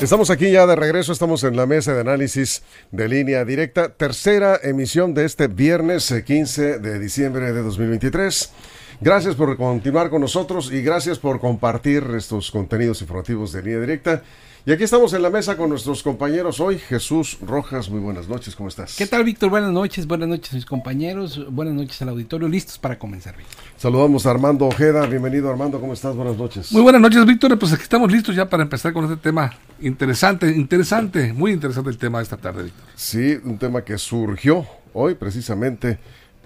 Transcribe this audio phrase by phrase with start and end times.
[0.00, 4.60] Estamos aquí ya de regreso, estamos en la mesa de análisis de línea directa, tercera
[4.62, 8.52] emisión de este viernes 15 eh, de diciembre de 2023.
[9.00, 14.22] Gracias por continuar con nosotros y gracias por compartir estos contenidos informativos de línea directa.
[14.64, 16.78] Y aquí estamos en la mesa con nuestros compañeros hoy.
[16.78, 18.96] Jesús Rojas, muy buenas noches, ¿cómo estás?
[18.96, 19.50] ¿Qué tal, Víctor?
[19.50, 23.36] Buenas noches, buenas noches mis compañeros, buenas noches al auditorio, listos para comenzar.
[23.36, 23.54] Víctor.
[23.76, 26.16] Saludamos a Armando Ojeda, bienvenido Armando, ¿cómo estás?
[26.16, 26.72] Buenas noches.
[26.72, 30.50] Muy buenas noches, Víctor, pues aquí estamos listos ya para empezar con este tema interesante,
[30.50, 32.84] interesante, muy interesante el tema de esta tarde, Víctor.
[32.94, 35.98] Sí, un tema que surgió hoy precisamente,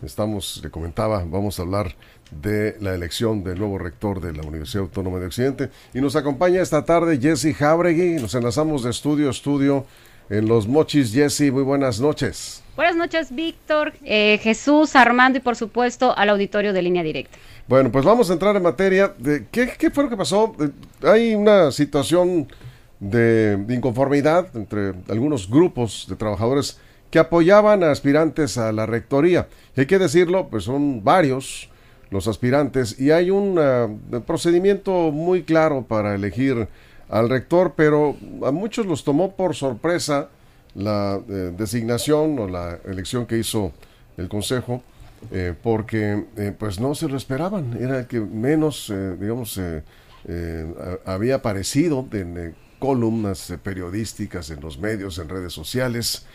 [0.03, 1.95] estamos, le comentaba, vamos a hablar
[2.31, 5.71] de la elección del nuevo rector de la Universidad Autónoma de Occidente.
[5.95, 8.21] Y nos acompaña esta tarde Jesse Jabregui.
[8.21, 9.87] Nos enlazamos de estudio a estudio
[10.29, 11.13] en Los Mochis.
[11.13, 12.63] Jesse, muy buenas noches.
[12.77, 17.37] Buenas noches, Víctor, eh, Jesús, Armando y por supuesto al auditorio de línea directa.
[17.69, 19.13] Bueno, pues vamos a entrar en materia.
[19.19, 20.57] De, ¿qué, ¿Qué fue lo que pasó?
[21.03, 22.49] Hay una situación
[23.01, 26.79] de inconformidad entre algunos grupos de trabajadores
[27.11, 29.49] que apoyaban a aspirantes a la rectoría.
[29.77, 31.69] Y hay que decirlo, pues son varios
[32.11, 32.99] los aspirantes.
[33.01, 36.69] Y hay un uh, procedimiento muy claro para elegir
[37.09, 40.29] al rector, pero a muchos los tomó por sorpresa
[40.75, 43.73] la eh, designación o la elección que hizo
[44.17, 44.83] el Consejo,
[45.31, 49.61] eh, porque eh, pues no se lo esperaban, era que menos, digamos,
[51.05, 56.27] había aparecido en columnas periodísticas, en los medios, en redes sociales,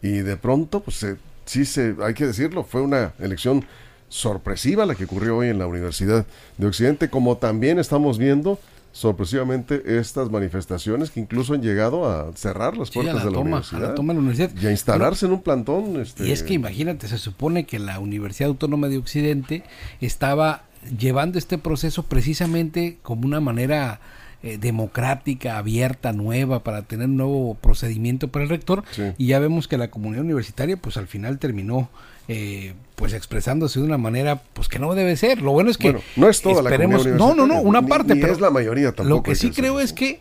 [0.00, 1.04] y de pronto, pues
[1.44, 3.64] sí, se, hay que decirlo, fue una elección
[4.12, 6.26] sorpresiva la que ocurrió hoy en la Universidad
[6.58, 8.58] de Occidente, como también estamos viendo
[8.92, 13.32] sorpresivamente estas manifestaciones que incluso han llegado a cerrar las Sí, puertas la de la
[13.38, 14.62] toma, universidad la toma de la universidad.
[14.62, 15.98] y a instalarse en un plantón.
[15.98, 19.62] Este, Y es que imagínate, se supone que la Universidad Autónoma de Occidente
[20.02, 20.64] estaba
[20.98, 23.98] llevando este proceso precisamente como una manera
[24.42, 28.82] eh, democrática, abierta, nueva, para tener un nuevo procedimiento para el rector.
[28.90, 29.12] Sí.
[29.16, 31.90] Y ya vemos que la comunidad universitaria, pues al final terminó,
[32.28, 35.42] eh, pues expresándose de una manera, pues que no debe ser.
[35.42, 38.14] Lo bueno es que Bueno, no es toda la comunidad no, no, no, una parte,
[38.14, 39.08] ni pero es la mayoría tampoco.
[39.08, 40.20] Lo que sí creo es que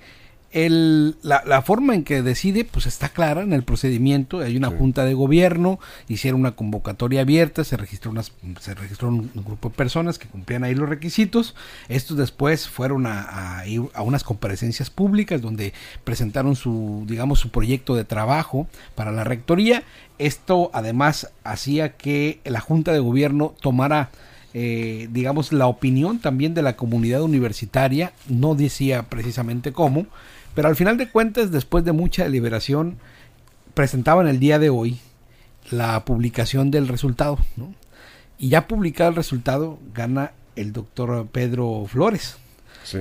[0.52, 4.40] el, la, la forma en que decide, pues está clara en el procedimiento.
[4.40, 4.76] Hay una Sí.
[4.78, 9.70] junta de gobierno, hicieron una convocatoria abierta, se registró, unas, se registró un, un grupo
[9.70, 11.56] de personas que cumplían ahí los requisitos.
[11.90, 15.74] Estos después fueron a, a ir a unas comparecencias públicas donde
[16.04, 19.84] presentaron su, digamos, su proyecto de trabajo para la rectoría.
[20.18, 24.10] Esto además hacía que la junta de gobierno tomara
[24.54, 30.08] eh, digamos, la opinión también de la comunidad universitaria, no decía precisamente cómo,
[30.56, 32.98] pero al final de cuentas, después de mucha deliberación,
[33.74, 35.00] presentaban el día de hoy
[35.70, 37.74] la publicación del resultado, ¿no?
[38.38, 42.38] Y ya publicado el resultado, gana el doctor Pedro Flores.
[42.84, 43.00] Sí.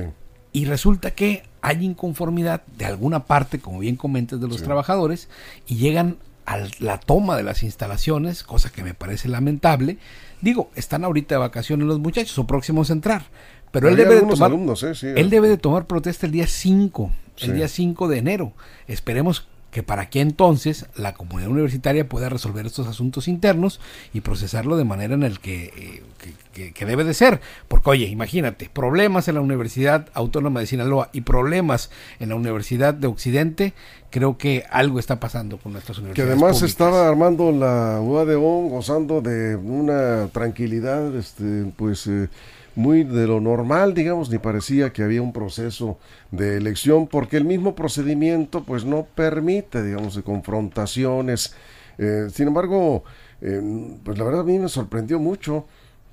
[0.53, 4.65] Y resulta que hay inconformidad de alguna parte, como bien comentas, de los Sí.
[4.65, 5.28] trabajadores
[5.66, 9.99] y llegan a la toma de las instalaciones, cosa que me parece lamentable.
[10.41, 13.25] Digo, están ahorita de vacaciones los muchachos o próximos a entrar,
[13.71, 14.94] pero él debe, de tomar, alumnos, ¿eh?
[14.94, 17.10] Sí, él debe de tomar protesta el día 5,
[17.43, 17.53] el Sí.
[17.53, 18.53] día 5 de enero.
[18.89, 23.78] Esperemos que para que entonces la comunidad universitaria pueda resolver estos asuntos internos
[24.12, 27.41] y procesarlo de manera en el que, eh, que, que- que debe de ser.
[27.69, 32.95] Porque oye, imagínate, problemas en la Universidad Autónoma de Sinaloa y problemas en la Universidad
[32.95, 33.72] de Occidente,
[34.11, 36.33] creo que algo está pasando con nuestras Que universidades.
[36.33, 36.71] además públicas.
[36.71, 42.28] estaba armando la UADO gozando de una tranquilidad, este, pues eh,
[42.76, 45.98] muy de lo normal, digamos, ni parecía que había un proceso
[46.30, 51.54] de elección, porque el mismo procedimiento, pues no permite, digamos, de confrontaciones.
[51.98, 53.04] Eh, sin embargo,
[53.41, 53.60] eh,
[54.04, 55.66] pues la verdad a mí me sorprendió mucho.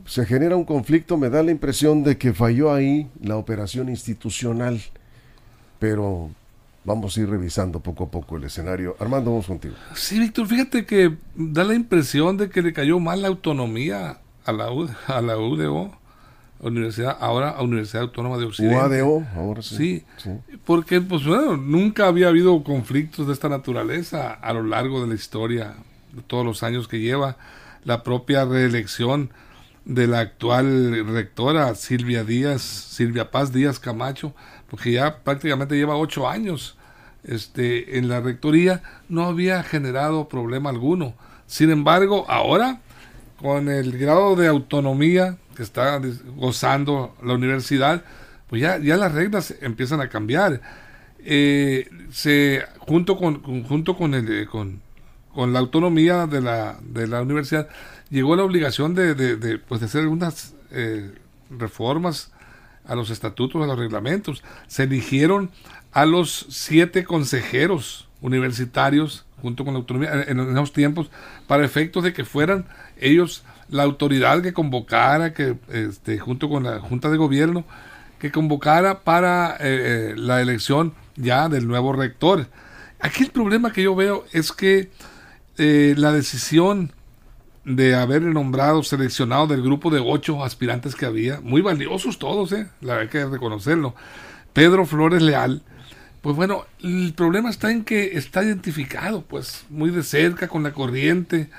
[0.05, 4.81] Se genera un conflicto, me da la impresión de que falló ahí la operación institucional,
[5.79, 6.29] pero
[6.83, 8.95] vamos a ir revisando poco a poco el escenario.
[8.99, 9.75] Armando, vamos contigo.
[9.95, 14.51] Sí, Víctor, fíjate que da la impresión de que le cayó mal la autonomía a
[14.53, 15.91] la, U- a la UDO,
[16.59, 19.03] Universidad, ahora a Universidad Autónoma de Occidente.
[19.03, 19.75] UADO, ahora sí.
[19.77, 20.31] Sí, Sí.
[20.65, 25.15] porque pues bueno, nunca había habido conflictos de esta naturaleza a lo largo de la
[25.15, 25.75] historia,
[26.13, 27.37] de todos los años que lleva
[27.83, 29.29] la propia reelección
[29.85, 34.33] de la actual rectora Silvia Díaz, Silvia Paz Díaz Camacho,
[34.69, 36.75] porque ya prácticamente lleva ocho años
[37.23, 41.13] este, en la rectoría, no había generado problema alguno.
[41.45, 42.81] Sin embargo, ahora,
[43.41, 45.99] con el grado de autonomía que está
[46.35, 48.03] gozando la universidad,
[48.47, 50.61] pues ya, ya las reglas empiezan a cambiar.
[51.19, 51.89] Eh,
[52.77, 54.81] junto con, junto con, el, con,
[55.33, 57.67] con la autonomía de la, de la universidad,
[58.09, 61.11] llegó la obligación de, de, pues de hacer algunas eh,
[61.49, 62.31] reformas
[62.85, 64.43] a los estatutos, a los reglamentos.
[64.67, 65.49] Se eligieron
[65.91, 71.09] a los siete consejeros universitarios junto con la autonomía en, esos tiempos
[71.47, 72.65] para efectos de que fueran
[72.99, 77.65] ellos la autoridad que convocara que este, junto con la junta de gobierno
[78.19, 82.47] que convocara para eh, eh, la elección ya del nuevo rector
[82.99, 84.89] aquí el problema que yo veo es que
[85.59, 86.91] la decisión
[87.67, 92.67] de haber nombrado, seleccionado del grupo de ocho aspirantes que había, muy valiosos todos, ¿eh?
[92.79, 93.93] la hay que reconocerlo.
[94.53, 95.61] Pedro Flores Leal,
[96.21, 100.71] pues bueno, el problema está en que está identificado, pues muy de cerca con la
[100.71, 101.49] corriente,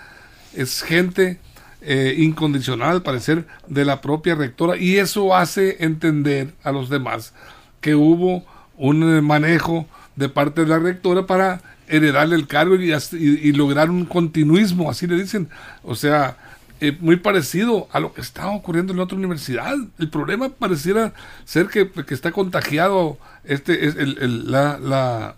[0.54, 1.40] es gente
[1.80, 7.34] eh, incondicional, al parecer, de la propia rectora, y eso hace entender a los demás
[7.80, 8.44] que hubo
[8.76, 9.86] un manejo
[10.16, 15.16] de parte de la rectora para heredarle el cargo y, lograr un continuismo, así le
[15.16, 15.48] dicen.
[15.82, 16.36] O sea,
[16.80, 19.74] eh, muy parecido a lo que está ocurriendo en la otra universidad.
[19.98, 21.12] El problema pareciera
[21.44, 25.34] ser que, está contagiado este es el, la,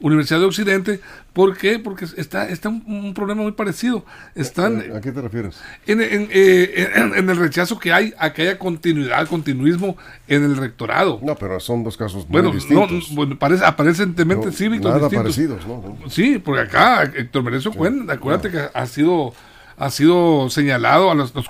[0.00, 1.00] Universidad de Occidente.
[1.32, 1.78] ¿Por qué?
[1.78, 4.04] Porque está, está un, problema muy parecido.
[4.34, 5.60] Están, ¿A qué te refieres?
[5.86, 11.20] Eh, en, el rechazo que hay a que haya continuidad, continuismo en el rectorado.
[11.22, 13.14] No, pero son dos casos muy bueno, distintos.
[13.14, 15.96] bueno, parece, aparentemente cívicos nada parecidos, ¿no?
[16.08, 19.34] Sí, porque acá Héctor Merecio Cuen, acuérdate que ha sido
[19.76, 21.46] ha sido señalado a los, los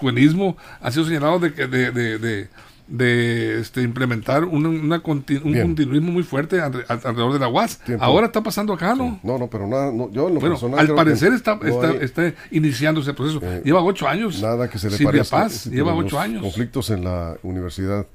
[0.80, 2.48] ha sido señalado de que de, de
[2.90, 7.80] de este, implementar un continuismo muy fuerte alrededor de la UAS.
[8.00, 9.20] Ahora está pasando acá, ¿no?
[9.22, 13.14] No, no, pero nada, yo en lo bueno, Al parecer está, está, está, iniciando ese
[13.14, 13.40] proceso.
[13.42, 14.42] Eh, lleva ocho años.
[14.42, 16.42] Nada que se le Silvia Paz lleva ocho años.
[16.42, 18.06] Conflictos en la Universidad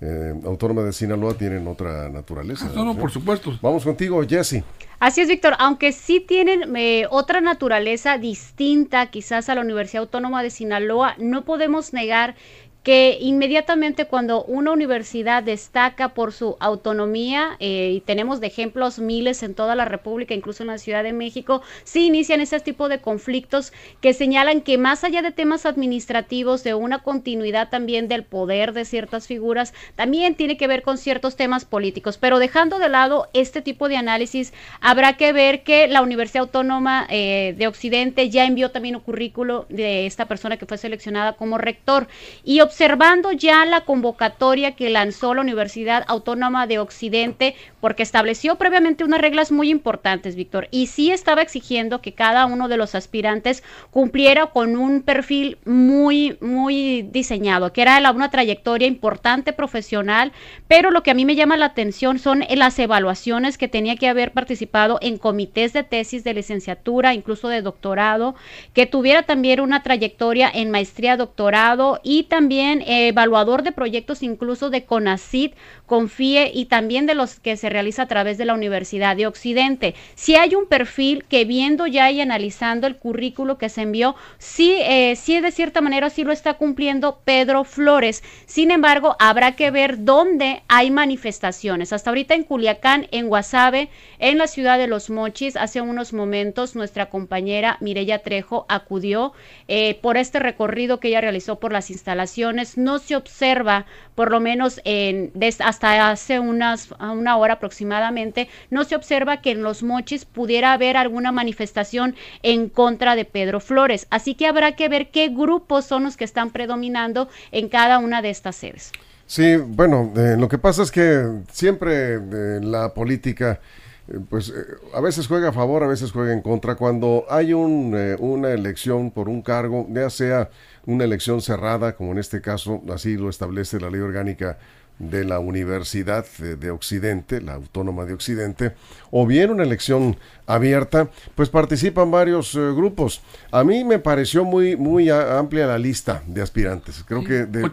[0.00, 2.70] eh, Autónoma de Sinaloa tienen otra naturaleza.
[2.74, 3.58] no, no, por supuesto.
[3.62, 4.64] Vamos contigo, Jesse.
[5.04, 10.42] Así es, Víctor, aunque sí tienen eh, otra naturaleza distinta quizás a la Universidad Autónoma
[10.42, 12.36] de Sinaloa, no podemos negar
[12.84, 19.42] que inmediatamente cuando una universidad destaca por su autonomía, eh, y tenemos de ejemplos miles
[19.42, 23.00] en toda la República, incluso en la Ciudad de México, sí inician ese tipo de
[23.00, 23.72] conflictos
[24.02, 28.84] que señalan que más allá de temas administrativos, de una continuidad también del poder de
[28.84, 32.18] ciertas figuras, también tiene que ver con ciertos temas políticos.
[32.18, 34.52] Pero dejando de lado este tipo de análisis,
[34.82, 39.64] habrá que ver que la Universidad Autónoma eh, de Occidente ya envió también un currículo
[39.70, 42.08] de esta persona que fue seleccionada como rector
[42.44, 49.04] y observando ya la convocatoria que lanzó la Universidad Autónoma de Occidente, porque estableció previamente
[49.04, 53.62] unas reglas muy importantes, Víctor, y sí estaba exigiendo que cada uno de los aspirantes
[53.92, 60.32] cumpliera con un perfil muy, muy diseñado, que era una trayectoria importante profesional,
[60.66, 64.08] pero lo que a mí me llama la atención son las evaluaciones que tenía que
[64.08, 68.34] haber participado en comités de tesis de licenciatura, incluso de doctorado,
[68.72, 74.70] que tuviera también una trayectoria en maestría, doctorado y también eh, evaluador de proyectos incluso
[74.70, 75.54] de CONACIT,
[75.86, 79.94] CONFIE y también de los que se realiza a través de la Universidad de Occidente.
[80.14, 84.76] Si hay un perfil que viendo ya y analizando el currículo que se envió, sí,
[84.80, 88.22] eh, sí de cierta manera sí lo está cumpliendo Pedro Flores.
[88.46, 91.92] Sin embargo, habrá que ver dónde hay manifestaciones.
[91.92, 96.74] Hasta ahorita en Culiacán, en Guasave, en la ciudad de Los Mochis, hace unos momentos
[96.74, 99.32] nuestra compañera Mireya Trejo acudió
[99.68, 104.40] eh, por este recorrido que ella realizó por las instalaciones no se observa, por lo
[104.40, 110.24] menos en, hasta hace unas, una hora aproximadamente, no se observa que en los mochis
[110.24, 114.06] pudiera haber alguna manifestación en contra de Pedro Flores.
[114.10, 118.22] Así que habrá que ver qué grupos son los que están predominando en cada una
[118.22, 118.92] de estas sedes.
[119.26, 123.60] Sí, bueno, eh, lo que pasa es que siempre eh, la política
[124.06, 124.52] eh, pues
[124.92, 126.74] a veces juega a favor, a veces juega en contra.
[126.74, 130.50] Cuando hay un, una elección por un cargo, ya sea
[130.86, 134.58] una elección cerrada, como en este caso así lo establece la ley orgánica
[134.98, 138.74] de la Universidad de, Occidente, la Autónoma de Occidente,
[139.10, 143.20] o bien una elección abierta, pues participan varios eh, grupos.
[143.50, 147.02] A mí me pareció muy, muy amplia la lista de aspirantes.
[147.06, 147.70] Creo que de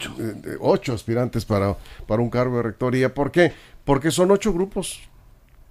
[0.59, 0.93] ocho.
[0.93, 1.77] aspirantes para,
[2.07, 3.13] para un cargo de rectoría.
[3.13, 3.53] ¿Por qué?
[3.85, 5.10] Porque son ocho grupos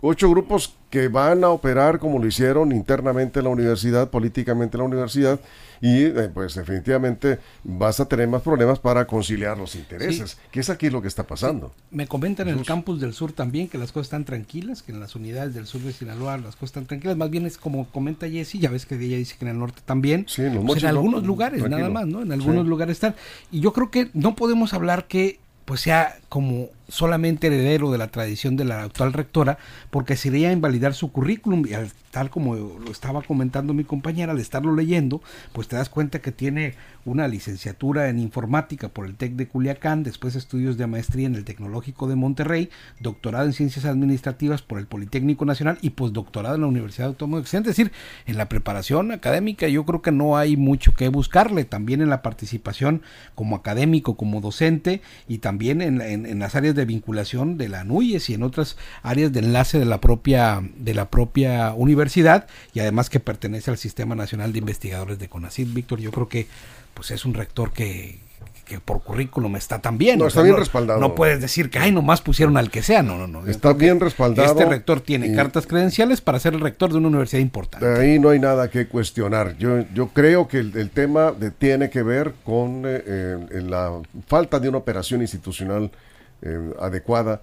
[0.01, 4.81] ocho grupos que van a operar como lo hicieron internamente en la universidad, políticamente en
[4.81, 5.41] la universidad,
[5.81, 10.69] y eh, pues definitivamente vas a tener más problemas para conciliar los intereses, que es
[10.69, 11.73] aquí lo que está pasando.
[11.91, 15.01] Me comentan en el campus del sur también que las cosas están tranquilas, que en
[15.01, 18.29] las unidades del sur de Sinaloa las cosas están tranquilas, más bien es como comenta
[18.29, 20.89] Jesse, ya ves que ella dice que en el norte también, sí, en, pues en
[20.89, 22.23] algunos lugares nada más, ¿no?
[22.23, 23.15] En algunos lugares están.
[23.51, 28.09] Y yo creo que no podemos hablar que pues sea como solamente heredero de la
[28.09, 29.59] tradición de la actual rectora,
[29.91, 34.41] porque sería invalidar su currículum y al tal como lo estaba comentando mi compañera, al
[34.41, 39.35] estarlo leyendo, pues te das cuenta que tiene una licenciatura en informática por el TEC
[39.35, 42.69] de Culiacán, después estudios de maestría en el Tecnológico de Monterrey,
[42.99, 47.71] doctorado en Ciencias Administrativas por el Politécnico Nacional y postdoctorado en la Universidad Autónoma de.
[47.71, 47.93] Es decir,
[48.27, 52.23] en la preparación académica yo creo que no hay mucho que buscarle, también en la
[52.23, 53.03] participación
[53.35, 58.31] como académico, como docente y también en, en, las áreas de vinculación de la NUYES
[58.31, 63.11] y en otras áreas de enlace de la propia, de la propia universidad y además
[63.11, 65.73] que pertenece al Sistema Nacional de Investigadores de CONACYT.
[65.73, 66.47] Víctor, yo creo que
[66.95, 68.19] pues es un rector que,
[68.71, 70.17] que por currículum está tan bien.
[70.21, 71.01] No, está bien respaldado.
[71.01, 73.03] No puedes decir que, ay, nomás pusieron al que sea.
[73.03, 73.45] No, no, no.
[73.49, 74.49] Está bien respaldado.
[74.49, 77.85] Este rector tiene cartas credenciales para ser el rector de una universidad importante.
[77.85, 79.57] ahí no hay nada que cuestionar.
[79.59, 84.69] Yo, yo creo que el, tema tiene que ver con eh, eh, la falta de
[84.69, 85.91] una operación institucional
[86.43, 87.41] eh, adecuada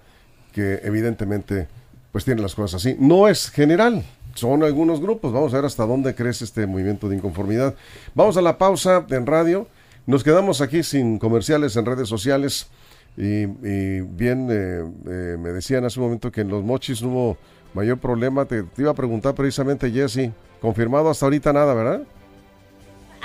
[0.52, 1.68] que evidentemente
[2.12, 2.96] pues tiene las cosas así.
[2.98, 5.32] No es general, son algunos grupos.
[5.32, 7.74] Vamos a ver hasta dónde crece este movimiento de inconformidad.
[8.14, 9.66] Vamos a la pausa en radio.
[10.06, 12.68] Nos quedamos aquí sin comerciales en redes sociales.
[13.16, 17.38] Y, bien, eh, eh, me decían hace un momento que en los mochis no hubo
[17.74, 18.44] mayor problema.
[18.44, 20.30] Te, te iba a preguntar precisamente, Jesse.
[20.60, 22.02] Confirmado hasta ahorita nada, ¿verdad?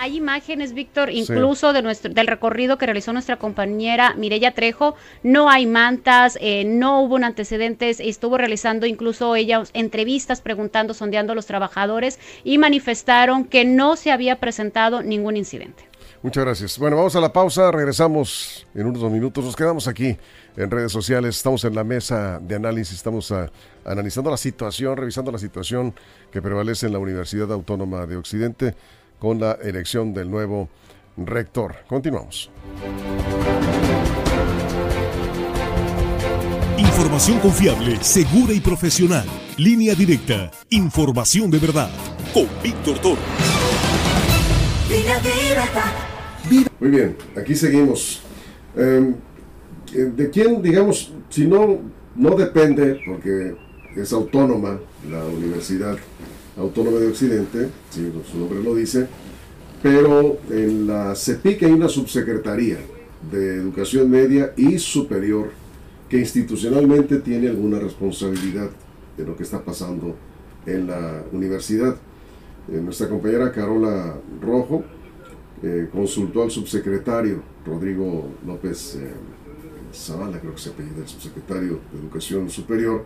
[0.03, 4.95] Hay imágenes, Víctor, incluso de nuestro, del recorrido que realizó nuestra compañera Mirella Trejo.
[5.23, 8.01] No hay mantas, eh, no hubo antecedentes.
[8.01, 14.11] Estuvo realizando incluso ella entrevistas preguntando, sondeando a los trabajadores y manifestaron que no se
[14.11, 15.85] había presentado ningún incidente.
[16.21, 16.77] Muchas gracias.
[16.77, 17.71] Bueno, vamos a la pausa.
[17.71, 19.45] Regresamos en unos dos minutos.
[19.45, 20.17] Nos quedamos aquí
[20.57, 21.37] en redes sociales.
[21.37, 22.95] Estamos en la mesa de análisis.
[22.95, 23.49] Estamos ah,
[23.85, 25.93] analizando la situación, revisando la situación
[26.29, 28.75] que prevalece en la Universidad Autónoma de Occidente
[29.23, 30.67] con la elección del nuevo
[31.15, 31.75] rector.
[31.87, 32.51] Continuamos.
[36.77, 39.25] Información confiable, segura y profesional.
[39.57, 40.51] Línea directa.
[40.71, 41.89] Información de verdad.
[42.33, 43.21] Con Víctor Toro.
[46.81, 48.21] Muy bien, aquí seguimos.
[48.75, 49.15] Em,
[49.95, 51.79] eh, ¿De quién, digamos, si no,
[52.13, 53.55] no depende, porque
[53.95, 55.97] es autónoma la universidad
[56.57, 59.07] Autónoma de Occidente, si su nombre lo dice,
[59.81, 62.77] pero en la CEPIC hay una subsecretaría
[63.31, 65.51] de Educación Media y Superior
[66.07, 68.69] que institucionalmente tiene alguna responsabilidad
[69.17, 70.15] de lo que está pasando
[70.65, 71.95] en la universidad.
[72.71, 74.83] Eh, nuestra compañera Carola Rojo
[75.61, 79.11] eh, consultó al subsecretario Rodrigo López eh,
[79.93, 83.05] Zavala, creo que se apellida el subsecretario de Educación Superior,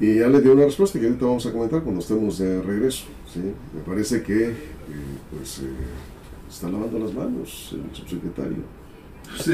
[0.00, 3.04] y ya le dio una respuesta que ahorita vamos a comentar cuando estemos de regreso.
[3.32, 3.40] ¿sí?
[3.40, 4.54] Me parece que eh,
[5.30, 5.62] pues, eh,
[6.48, 8.58] está lavando las manos el subsecretario.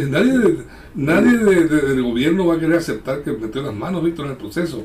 [0.08, 4.38] nadie nadie del gobierno va a querer aceptar que metió las manos, Víctor, en el
[4.38, 4.84] proceso.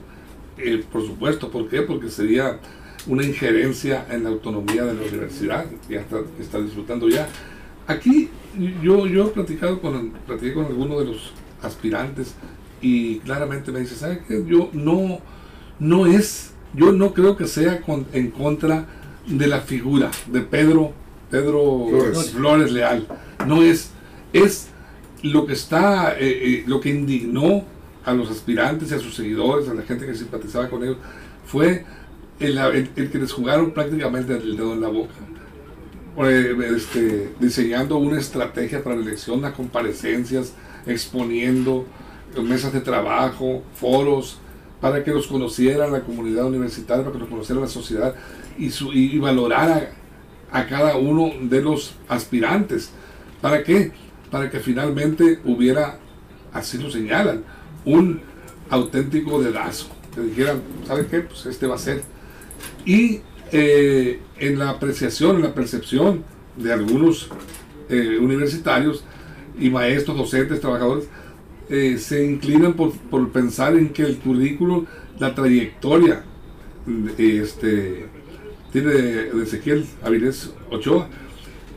[0.58, 1.82] Eh, por supuesto, ¿por qué?
[1.82, 2.60] Porque sería
[3.08, 6.06] una injerencia en la autonomía de la universidad, que ya
[6.40, 7.28] está, disfrutando ya.
[7.88, 8.30] Aquí
[8.82, 12.36] yo, yo he platicado con, platiqué con algunos de los aspirantes
[12.82, 14.44] y claramente me dice, ¿sabes qué?
[14.48, 15.20] Yo no
[15.80, 17.82] no es, yo no creo que sea
[18.14, 18.86] en contra
[19.28, 20.94] de la figura de Pedro,
[21.30, 21.88] Pedro
[22.34, 23.08] Flores, Leal.
[23.48, 23.92] No es,
[24.34, 24.68] es
[25.24, 27.64] lo que está, eh, eh, lo que indignó
[28.04, 30.98] a los aspirantes y a sus seguidores, a la gente que simpatizaba con ellos,
[31.46, 31.86] fue
[32.40, 35.14] el, que les jugaron prácticamente el dedo en la boca.
[36.18, 40.54] Eh, este, diseñando una estrategia para la elección, las comparecencias,
[40.86, 41.86] exponiendo
[42.44, 44.40] mesas de trabajo, foros,
[44.82, 48.16] para que los conociera la comunidad universitaria, para que los conociera la sociedad
[48.58, 49.92] y, su, y valorara
[50.52, 52.92] a cada uno de los aspirantes.
[53.42, 53.92] ¿Para qué?
[54.32, 56.00] Para que finalmente hubiera,
[56.54, 57.44] así lo señalan,
[57.86, 58.22] un
[58.70, 59.88] auténtico dedazo.
[60.14, 61.22] Que dijeran, ¿sabe qué?
[61.22, 62.04] Pues este va a ser.
[62.86, 66.24] Y eh, en la apreciación, en la percepción
[66.58, 67.30] de algunos
[67.90, 69.04] eh, universitarios
[69.60, 71.06] y maestros, docentes, trabajadores,
[71.70, 72.92] eh, se inclinan por,
[73.30, 74.86] pensar en que el currículo,
[75.20, 76.24] la trayectoria
[77.18, 78.06] este,
[78.72, 81.08] tiene de, Ezequiel Avilés Ochoa,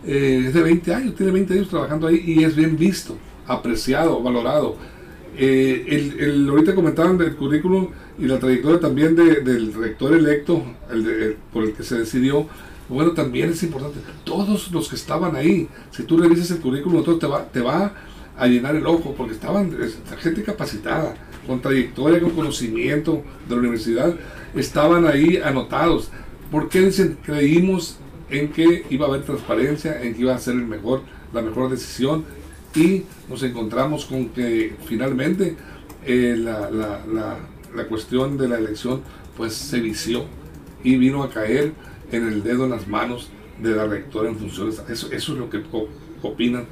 [0.04, 3.16] eh, es de 20 años, tiene 20 años trabajando ahí y es bien visto,
[3.46, 4.76] apreciado, valorado.
[5.36, 11.36] Eh, el, el, ahorita comentaban del currículum y la trayectoria también del rector electo, el
[11.52, 12.46] por el que se decidió.
[12.88, 14.00] Bueno, también es importante.
[14.24, 17.94] Todos los que estaban ahí, si tú revisas el currículum, te va, te va
[18.38, 19.76] a llenar el ojo, porque estaban
[20.18, 21.14] gente capacitada,
[21.46, 24.14] con trayectoria, con conocimiento de la universidad,
[24.54, 26.10] estaban ahí anotados.
[26.50, 27.18] porque dicen?
[27.24, 27.98] Creímos
[28.30, 31.02] en que iba a haber transparencia, en que iba a ser el mejor,
[31.32, 32.24] la mejor decisión
[32.74, 35.56] y nos encontramos con que finalmente
[36.04, 37.00] eh, la, la,
[37.74, 39.02] la, cuestión de la elección
[39.36, 40.24] pues se vició
[40.84, 41.72] y vino a caer
[42.12, 43.30] en el dedo en las manos
[43.60, 44.82] de la rectora en funciones.
[44.88, 45.58] Eso, eso es lo que
[46.22, 46.64] opinan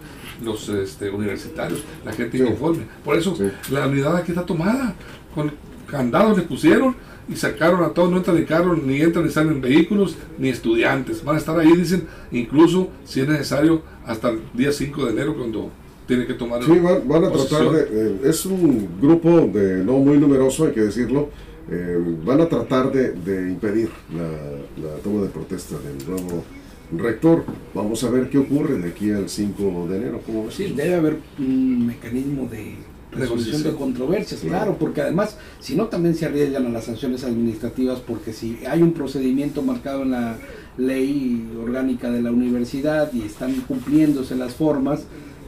[0.43, 2.85] los este, universitarios, la gente inconforme.
[3.05, 3.37] Por eso
[3.71, 4.95] la unidad aquí está tomada,
[5.35, 5.53] con
[5.87, 6.97] candados le pusieron
[7.29, 10.49] y sacaron a todos, no entran en carro, ni entran ni salen en vehículos, ni
[10.49, 11.25] estudiantes.
[11.25, 15.37] Van a estar ahí, dicen, incluso si es necesario, hasta el día 5 de enero,
[15.37, 15.71] cuando
[16.07, 16.63] tiene que tomar.
[16.63, 17.89] Sí, van, a tratar de.
[17.91, 21.31] Eh, es un grupo de no muy numeroso, hay que decirlo.
[21.69, 26.45] Eh, van a tratar de, impedir la, toma de protesta del nuevo
[26.93, 27.45] rector.
[27.75, 30.21] Vamos a ver qué ocurre de aquí al 5 de enero.
[30.25, 32.77] ¿cómo sí, debe haber un mecanismo de
[33.13, 38.01] resolución de controversias, claro, porque además, si no, también se arriesgan a las sanciones administrativas,
[38.01, 40.37] porque si hay un procedimiento marcado en la
[40.77, 45.05] ley orgánica de la universidad y están cumpliéndose las formas,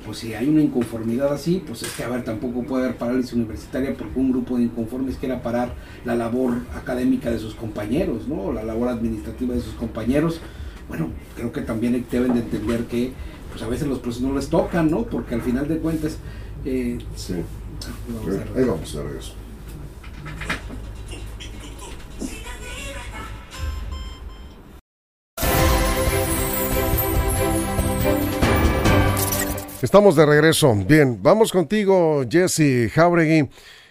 [0.06, 3.34] pues si hay una inconformidad así, pues es que a ver, tampoco puede haber parálisis
[3.34, 5.74] universitaria porque un grupo de inconformes quiera parar
[6.06, 8.52] la labor académica de sus compañeros, ¿no?
[8.52, 10.40] La labor administrativa de sus compañeros.
[10.88, 13.12] Bueno, creo que también deben de entender que
[13.50, 15.04] pues a veces los procesos no les tocan, ¿no?
[15.04, 16.18] Porque al final de cuentas...
[16.64, 17.34] Eh, sí.
[18.56, 19.34] Ahí vamos a ver eso.
[29.80, 30.74] Estamos de regreso.
[30.74, 33.48] Bien, vamos contigo, Jesse Jauregui.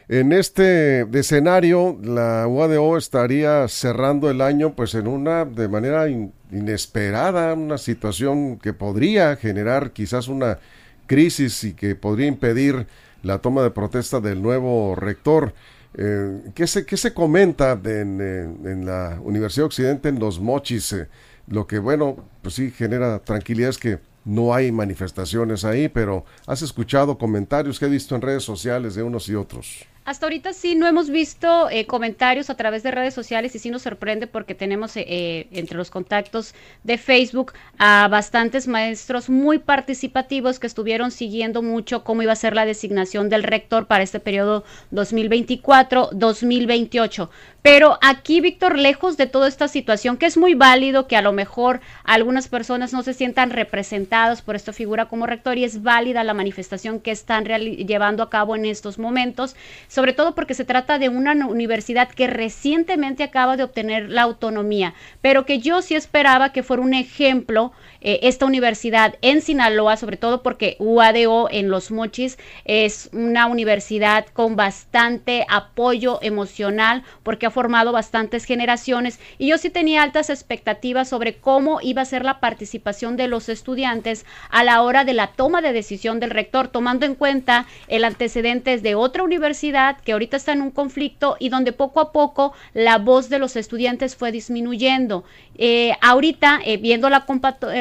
[0.09, 6.07] En este escenario, la UADO estaría cerrando el año pues en una de manera
[6.49, 10.59] inesperada, una situación que podría generar quizás una
[11.07, 12.87] crisis y que podría impedir
[13.21, 15.53] la toma de protesta del nuevo rector.
[15.97, 20.93] Eh, ¿qué, se, ¿Qué se comenta en, en, la Universidad Occidente en Los Mochis?
[20.93, 21.09] Eh,
[21.47, 26.61] lo que, bueno, pues sí genera tranquilidad es que no hay manifestaciones ahí, pero has
[26.61, 29.85] escuchado comentarios que he visto en redes sociales de unos y otros.
[30.07, 33.69] Hasta ahorita sí no hemos visto eh, comentarios a través de redes sociales y sí
[33.69, 39.59] nos sorprende porque tenemos eh, eh, entre los contactos de Facebook a bastantes maestros muy
[39.59, 44.21] participativos que estuvieron siguiendo mucho cómo iba a ser la designación del rector para este
[44.21, 47.27] periodo 2024-2028.
[47.69, 51.33] Pero aquí, Víctor, lejos de toda esta situación, que es muy válido que a lo
[51.33, 56.23] mejor algunas personas no se sientan representadas por esta figura como rector y es válida
[56.23, 59.57] la manifestación que están llevando a cabo en estos momentos,
[59.97, 64.93] sobre todo porque se trata de una universidad que recientemente acaba de obtener la autonomía,
[65.21, 70.17] pero que yo sí esperaba que fuera un ejemplo eh, esta universidad en Sinaloa, sobre
[70.17, 77.49] todo porque UADO en Los Mochis es una universidad con bastante apoyo emocional porque ha
[77.49, 82.39] formado bastantes generaciones y yo sí tenía altas expectativas sobre cómo iba a ser la
[82.39, 87.07] participación de los estudiantes a la hora de la toma de decisión del rector, tomando
[87.07, 91.71] en cuenta el antecedente de otra universidad que ahorita está en un conflicto y donde
[91.71, 95.23] poco a poco la voz de los estudiantes fue disminuyendo.
[95.57, 97.25] Eh, ahorita, eh, viendo la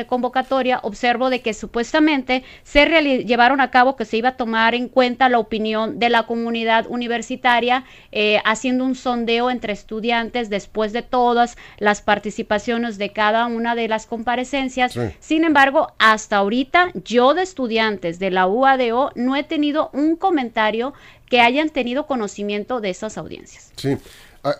[0.06, 2.86] convocatoria, observo de que supuestamente se
[3.24, 6.86] llevaron a cabo que se iba a tomar en cuenta la opinión de la comunidad
[6.88, 13.74] universitaria, eh, haciendo un sondeo entre estudiantes después de todas las participaciones de cada una
[13.74, 14.98] de las comparecencias.
[15.20, 20.94] Sin embargo, hasta ahorita yo de estudiantes de la UADO no he tenido un comentario
[21.28, 23.72] que hayan tenido conocimiento de esas audiencias.
[23.76, 23.96] Sí.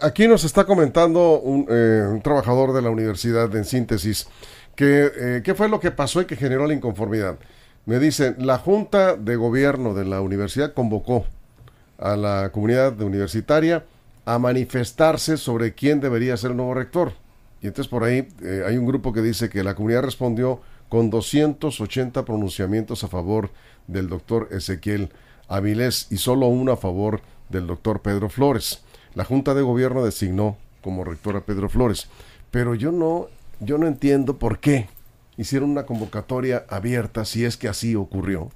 [0.01, 4.27] Aquí nos está comentando un, un trabajador de la universidad en síntesis
[4.77, 7.39] que, eh, ¿Qué fue lo que pasó y que generó la inconformidad?
[7.87, 11.25] Me dicen, la Junta de Gobierno de la universidad convocó
[11.99, 13.85] a la comunidad universitaria
[14.27, 17.15] a manifestarse sobre quién debería ser el nuevo rector.
[17.63, 21.09] Y entonces por ahí eh, hay un grupo que dice que la comunidad respondió con
[21.09, 23.51] 280 pronunciamientos a favor
[23.87, 25.11] del doctor Ezequiel
[25.49, 28.83] Avilés y solo uno a favor del doctor Pedro Flores.
[29.15, 32.09] La Junta de Gobierno designó como rector a Pedro Flores.
[32.51, 33.29] Pero yo no
[33.61, 34.89] yo no entiendo por qué
[35.37, 38.51] hicieron una convocatoria abierta si es que así ocurrió.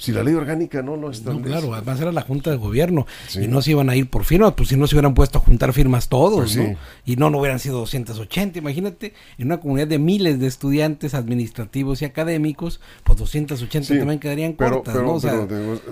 [0.00, 1.50] Si la ley orgánica no lo establece.
[1.50, 4.24] No, claro, además era la Junta de Gobierno y no se iban a ir por
[4.24, 6.76] firmas, pues si no se hubieran puesto a juntar firmas todos, pues ¿no?
[7.04, 12.00] Y no, no hubieran sido 280, imagínate, en una comunidad de miles de estudiantes administrativos
[12.00, 15.14] y académicos, pues 280 también quedarían cortas, ¿no?
[15.14, 15.46] O sea,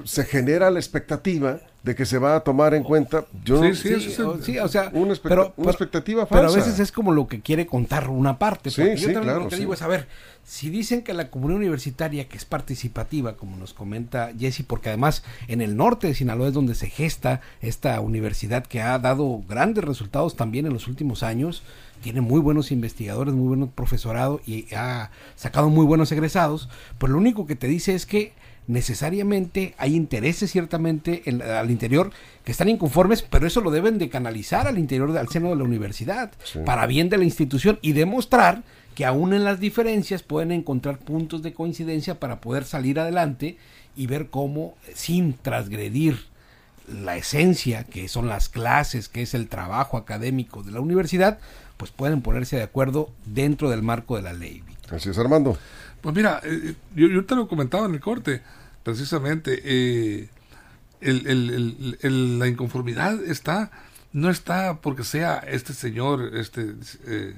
[0.05, 3.25] se genera la expectativa de que se va a tomar en cuenta.
[3.45, 6.47] Yo, sí, sí, o sea, una, pero, expectativa falsa.
[6.47, 8.71] Pero a veces es como lo que quiere contar una parte.
[8.71, 10.09] Sí, yo claro, lo que digo es, a ver,
[10.45, 15.23] si dicen que la comunidad universitaria, que es participativa, como nos comenta Jesse, porque además
[15.47, 19.85] en el norte de Sinaloa es donde se gesta esta universidad que ha dado grandes
[19.85, 21.63] resultados también en los últimos años,
[22.03, 27.19] tiene muy buenos investigadores, muy buen profesorado y ha sacado muy buenos egresados, pues lo
[27.19, 28.33] único que te dice es que
[28.69, 32.13] necesariamente hay intereses ciertamente al interior
[32.45, 35.65] que están inconformes, pero eso lo deben de canalizar al interior, al seno de la
[35.65, 36.31] universidad,
[36.65, 38.63] para bien de la institución y demostrar
[38.95, 43.57] que aún en las diferencias pueden encontrar puntos de coincidencia para poder salir adelante
[43.97, 46.27] y ver cómo sin transgredir
[46.93, 51.39] la esencia que son las clases, que es el trabajo académico de la universidad,
[51.77, 54.63] pues pueden ponerse de acuerdo dentro del marco de la ley.
[54.91, 55.57] Así es, Armando.
[56.01, 58.43] Pues mira, eh, yo, yo, te lo comentaba en el corte,
[58.83, 60.29] precisamente, eh,
[61.01, 63.71] el, la inconformidad está,
[64.13, 66.75] no está porque sea este señor, este...
[67.07, 67.37] Eh,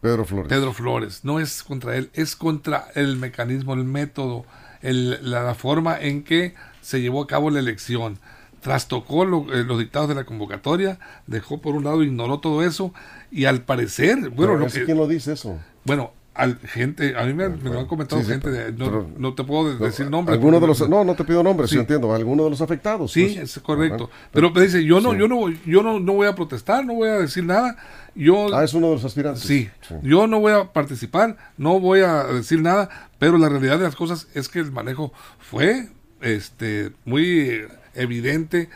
[0.00, 0.48] Pedro Flores.
[0.50, 4.44] Pedro Flores, no es contra él, es contra el mecanismo, el método,
[4.82, 8.18] el, la, forma en que se llevó a cabo la elección.
[8.64, 12.94] Trastocó los dictados de la convocatoria, dejó por un lado, ignoró todo eso
[13.30, 15.58] y al parecer, bueno, lo ¿quién lo dice eso?
[15.84, 20.08] Bueno, al gente, a mí me, lo han comentado gente, de, no, te puedo decir
[20.08, 20.38] nombres.
[20.38, 21.76] Alguno de los, no, no te pido nombres, sí.
[21.76, 23.12] entiendo, alguno de los afectados.
[23.12, 23.56] Sí, pues.
[23.56, 24.08] es correcto.
[24.32, 27.10] pero me dice, yo no, yo no, yo no, no voy a protestar, no voy
[27.10, 27.76] a decir nada.
[28.14, 29.42] Yo, ah, es uno de los aspirantes.
[29.42, 29.68] Sí,
[30.02, 33.94] yo no voy a participar, no voy a decir nada, pero la realidad de las
[33.96, 35.90] cosas es que el manejo fue,
[36.22, 38.68] este, muy evidente,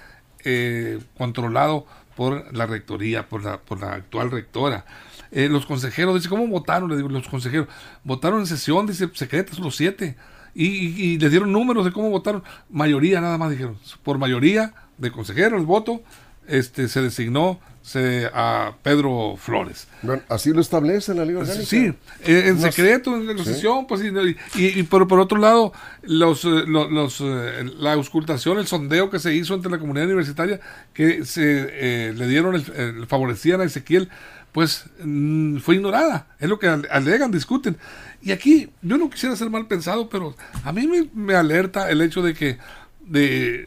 [0.44, 4.84] eh, controlado por la rectoría, por la, por la actual rectora.
[5.30, 6.88] Eh, los consejeros, dice, ¿cómo votaron?
[6.88, 7.68] Le digo, los consejeros,
[8.02, 10.16] votaron en sesión, dice, secretas los siete.
[10.54, 12.42] Y, y, les dieron números de cómo votaron.
[12.70, 13.78] Mayoría nada más dijeron.
[14.02, 16.02] Por mayoría de consejeros, el voto,
[16.48, 19.88] este, se designó se, a Pedro Flores.
[20.02, 21.64] Bueno, así lo establece la Liga Orgánica.
[21.64, 21.92] Sí,
[22.24, 25.72] eh, en secreto, en sesión, pues, y, y, por, por, otro lado,
[26.02, 30.60] los, eh, los, la auscultación, el sondeo que se hizo entre la comunidad universitaria,
[30.92, 34.10] que se le dieron, el, favorecían a Ezequiel
[34.52, 36.26] pues mm, fue ignorada.
[36.38, 37.76] Es lo que alegan, discuten.
[38.20, 42.22] Y aquí yo no quisiera ser mal pensado, pero a mí me, alerta el hecho
[42.22, 42.58] de que
[43.00, 43.66] de,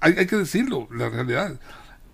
[0.00, 1.58] hay, que decirlo, la realidad.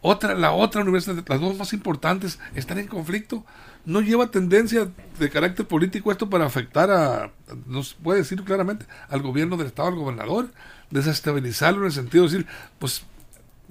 [0.02, 3.46] Otra, la otra universidad, las dos más importantes, están en conflicto.
[3.84, 4.88] No lleva tendencia
[5.18, 7.30] de carácter político esto para afectar a,
[7.66, 10.50] no se puede decir claramente, al gobierno del Estado, al gobernador,
[10.90, 12.46] desestabilizarlo en el sentido de decir,
[12.78, 13.04] pues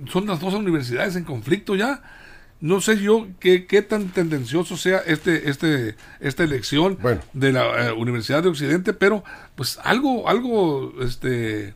[0.07, 2.01] son las dos universidades en conflicto ya
[2.61, 6.97] no sé yo qué, qué tan tendencioso sea este, este, esta elección
[7.33, 9.23] de la eh, Universidad de Occidente, pero
[9.55, 11.73] pues algo, algo este,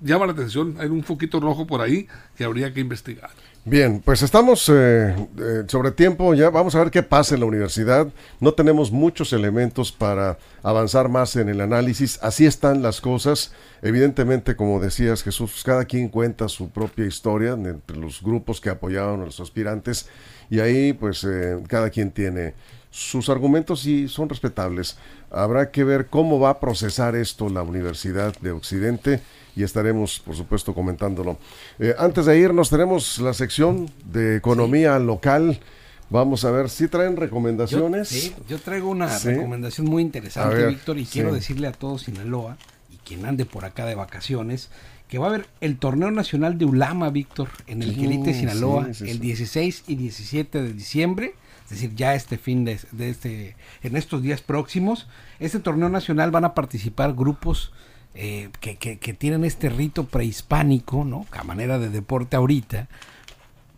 [0.00, 0.76] llama la atención.
[0.78, 3.30] Hay un foquito rojo por ahí que habría que investigar.
[3.66, 6.48] Bien, pues estamos eh, eh, sobre tiempo ya.
[6.48, 8.08] Vamos a ver qué pasa en la universidad.
[8.40, 12.18] No tenemos muchos elementos para avanzar más en el análisis.
[12.22, 13.52] Así están las cosas.
[13.82, 19.20] Evidentemente, como decías Jesús, cada quien cuenta su propia historia entre los grupos que apoyaban
[19.20, 20.08] a los aspirantes
[20.48, 22.54] y ahí pues eh, cada quien tiene
[22.90, 24.96] sus argumentos y son respetables.
[25.30, 29.20] Habrá que ver cómo va a procesar esto la Universidad de Occidente
[29.60, 31.38] y estaremos, por supuesto, comentándolo.
[31.78, 35.60] Eh, antes de irnos, tenemos la sección de economía local.
[36.08, 38.10] Vamos a ver si traen recomendaciones.
[38.10, 42.56] Yo, sí, yo traigo una recomendación muy interesante, Víctor, y quiero decirle a todos Sinaloa
[42.92, 44.70] y quien ande por acá de vacaciones
[45.08, 49.18] que va a haber el torneo nacional de Ulama, Víctor, en el Quilite, Sinaloa, el
[49.18, 51.34] 16 y 17 de diciembre
[51.70, 55.06] es decir, ya este fin de, de, este, en estos días próximos,
[55.38, 57.72] este torneo nacional van a participar grupos
[58.14, 61.26] eh, que, que, tienen este rito prehispánico, ¿no?
[61.30, 62.88] A manera de deporte ahorita,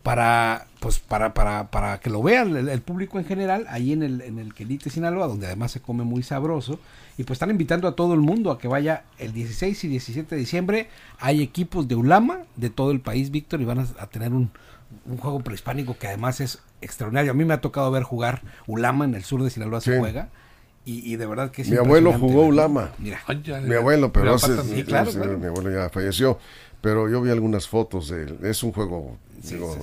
[0.02, 4.22] para, pues, para, para, para que lo vean el, público en general, ahí en el,
[4.22, 6.80] en el Quelite Sinaloa, donde además se come muy sabroso.
[7.18, 10.34] Y pues están invitando a todo el mundo a que vaya el 16 y 17
[10.34, 10.88] de diciembre.
[11.20, 14.50] Hay equipos de Ulama de todo el país, Víctor, y van a, tener un,
[15.04, 17.32] un, juego prehispánico que además es extraordinario.
[17.32, 20.30] A mí me ha tocado ver jugar Ulama en el sur de Sinaloa, se juega
[20.84, 22.92] Y, de verdad que Mi abuelo jugó Ulama.
[22.98, 23.20] Mira.
[23.64, 26.38] mi abuelo, pero hace, claro, mi abuelo ya falleció.
[26.80, 28.38] Pero yo vi algunas fotos de él.
[28.42, 29.16] Es un juego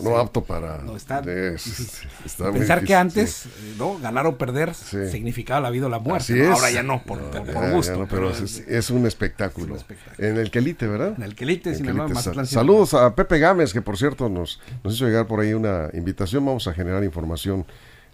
[0.04, 0.78] no apto para.
[0.80, 3.46] No, está, pensar que antes,
[3.78, 4.00] ¿no?
[4.00, 6.48] ganar o perder significaba la vida o la muerte.
[6.48, 7.20] Ahora ya no, por,
[7.72, 8.08] gusto.
[8.10, 9.78] pero, es, un espectáculo.
[10.18, 11.14] En el Quelite, ¿verdad?
[11.18, 15.06] En el Quelite, sin embargo, Saludos a Pepe Gámez, que por cierto nos, nos hizo
[15.06, 16.46] llegar por ahí una invitación.
[16.46, 17.66] Vamos a generar información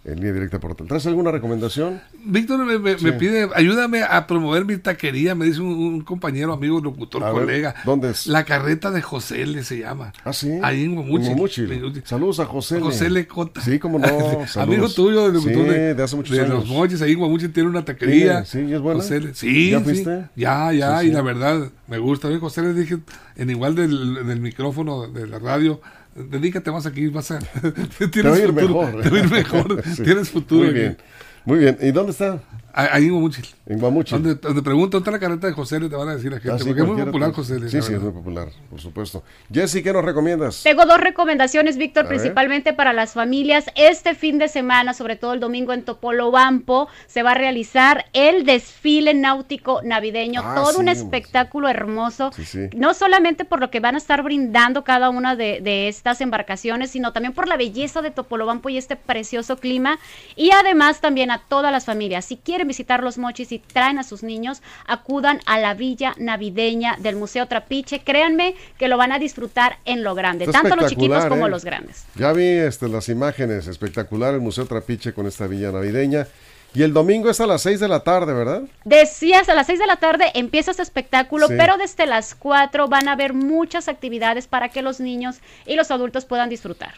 [0.06, 2.02] en línea directa por ¿Traes alguna recomendación?
[2.24, 7.76] Víctor me, pide, ayúdame a promover mi taquería, me dice un, compañero, amigo, locutor, colega.
[7.84, 8.28] ¿Dónde es?
[8.28, 10.14] La carreta de José le se llama.
[10.24, 10.52] Ah, sí.
[10.62, 11.66] Ahí en Guamuchi.
[12.04, 12.80] Saludos a José.
[12.80, 13.62] José Lecota.
[13.62, 14.08] Sí, como no.
[14.56, 17.84] amigo tuyo, de, sí, de, hace muchos de los moches, ahí en Guamuchi tiene una
[17.84, 18.46] taquería.
[18.46, 19.02] Sí, es buena.
[19.02, 20.26] sí, ¿Ya fuiste?
[20.36, 22.28] Ya, ya, y la verdad, me gusta.
[22.28, 22.98] A José le dije,
[23.36, 25.80] en igual del, del micrófono de la radio,
[26.16, 27.40] dedícate más aquí, vas a...
[28.12, 29.02] tienes te futuro, mejor.
[29.02, 30.66] Te va a ir mejor, tienes futuro.
[30.66, 30.98] Muy bien,
[31.44, 31.78] muy bien.
[31.82, 32.42] ¿Y dónde está?
[32.78, 33.46] Ahí en Guamuchil.
[33.68, 34.22] En Guamuchil.
[34.22, 35.80] Donde, donde preguntan, ¿dónde está la carreta de José?
[35.80, 36.52] Le te van a decir a gente.
[36.52, 37.70] Ah, porque es muy popular José.
[37.70, 39.24] Sí, sí, es muy popular, por supuesto.
[39.50, 40.62] Jessy, ¿qué nos recomiendas?
[40.62, 43.68] Tengo dos recomendaciones, Víctor, principalmente para las familias.
[43.76, 48.44] Este fin de semana, sobre todo el domingo en Topolobampo, se va a realizar el
[48.44, 50.42] desfile náutico navideño.
[50.44, 52.32] Ah, todo un espectáculo hermoso.
[52.76, 56.92] No solamente por lo que van a estar brindando cada una de, de estas embarcaciones,
[56.92, 59.98] sino también por la belleza de Topolobampo y este precioso clima.
[60.36, 62.26] Y además también a todas las familias.
[62.26, 66.98] Si quieren visitar los mochis y traen a sus niños, acudan a la villa navideña
[67.00, 68.02] del Museo Trapiche.
[68.04, 71.50] Créanme que lo van a disfrutar en lo grande, tanto los chiquitos como ¿eh?
[71.50, 72.06] los grandes.
[72.16, 76.28] Ya vi este, las imágenes, espectacular el Museo Trapiche con esta villa navideña.
[76.76, 78.64] Y el domingo es a las 6 de la tarde, ¿verdad?
[78.84, 83.08] Decías, a las 6 de la tarde empieza este espectáculo, pero desde las 4 van
[83.08, 86.96] a haber muchas actividades para que los niños y los adultos puedan disfrutar.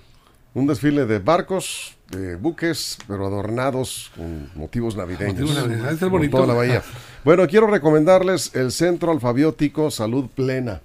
[0.55, 5.51] Un desfile de barcos, de buques, pero adornados con motivos navideños.
[5.51, 6.83] Motivos toda la bahía.
[7.23, 10.79] Bueno, quiero recomendarles el Centro Alfabiótico Salud Plena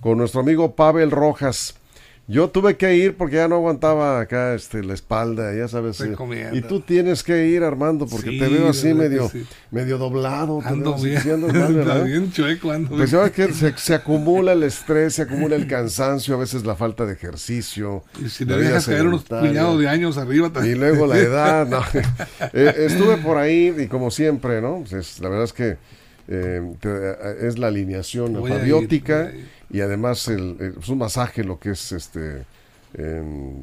[0.00, 1.76] con nuestro amigo Pavel Rojas.
[2.28, 6.00] Yo tuve que ir porque ya no aguantaba acá este, la espalda, ya sabes.
[6.00, 9.30] Eh, y tú tienes que ir, Armando, porque te veo así medio,
[9.70, 10.60] medio doblado.
[10.64, 11.22] Ando bien,
[12.04, 16.64] bien chueco, ando pues que se, acumula el estrés, se acumula el cansancio, a veces
[16.64, 18.02] la falta de ejercicio.
[18.20, 20.76] Y si le dejas caer unos puñados de años arriba también.
[20.76, 21.80] Y luego la edad, no.
[22.52, 24.82] Eh, estuve por ahí y como siempre, ¿no?
[24.90, 25.76] Pues la verdad es que
[26.26, 26.60] eh,
[27.40, 29.30] es la alineación alfabiótica
[29.70, 32.44] y además el, es un masaje lo que es este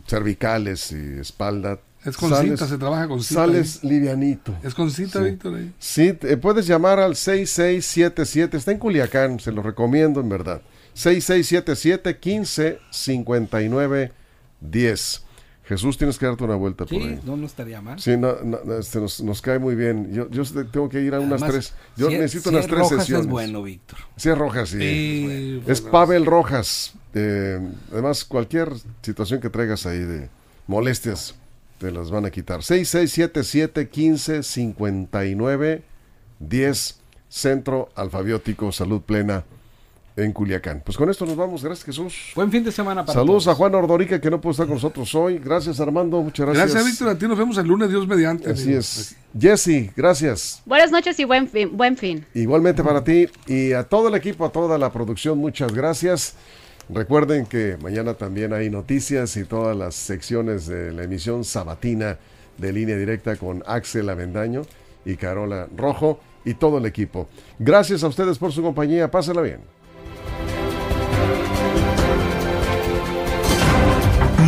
[0.08, 1.80] cervicales y espalda.
[2.06, 3.46] Es con cinta, se trabaja con cinta.
[3.46, 4.54] Sales livianito.
[4.62, 5.56] Es con cinta, Víctor.
[5.56, 5.74] Ahí.
[5.80, 10.62] Sí, puedes llamar al 6677, está en Culiacán, se lo recomiendo en verdad.
[10.94, 14.12] 6677 15 59
[14.60, 15.24] 10.
[15.66, 17.20] Jesús, tienes que darte una vuelta por ahí.
[17.24, 17.98] no, no estaría mal.
[18.00, 18.36] Sí, no,
[18.78, 20.14] este, nos, cae muy bien.
[20.14, 21.74] Yo, yo tengo que ir a unas tres.
[21.96, 23.26] Yo necesito unas tres Rojas sesiones.
[23.26, 24.00] es bueno, Víctor.
[24.18, 25.62] Sí, es Rojas, sí.
[25.66, 26.94] es Pavel Rojas.
[27.14, 27.60] Eh,
[27.92, 30.30] además, cualquier situación que traigas ahí de
[30.68, 31.36] molestias,
[31.78, 32.62] te las van a quitar.
[32.62, 35.84] 6677 15 59
[36.40, 37.00] 10
[37.30, 39.46] Centro Alfabiótico Salud Plena
[40.16, 40.82] en Culiacán.
[40.86, 41.64] Pues con esto nos vamos.
[41.64, 42.32] Gracias, Jesús.
[42.36, 45.14] Buen fin de semana para Saludos a Juan Ordorica, que no puede estar con nosotros
[45.16, 45.40] hoy.
[45.40, 46.22] Gracias, Armando.
[46.22, 46.72] Muchas gracias.
[46.72, 47.10] Gracias, Víctor.
[47.10, 48.50] A ti nos vemos el lunes, Dios mediante.
[48.50, 49.16] Así es.
[49.38, 50.62] Jesse, gracias.
[50.66, 52.26] Buenas noches y buen fin, buen fin.
[52.36, 56.36] Igualmente para ti y a todo el equipo, a toda la producción, muchas gracias.
[56.90, 62.20] Recuerden que mañana también hay noticias y todas las secciones de la emisión sabatina
[62.58, 64.64] de línea directa con Axel Avendaño
[65.06, 67.28] y Carola Rojo y todo el equipo.
[67.58, 69.10] Gracias a ustedes por su compañía.
[69.10, 69.62] Pásenla bien.